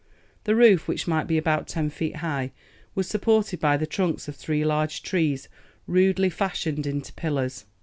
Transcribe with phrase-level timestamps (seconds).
[0.45, 2.53] The roof, which might be about ten feet high,
[2.95, 5.47] was supported by the trunks of three large trees
[5.85, 7.65] rudely fashioned into pillars.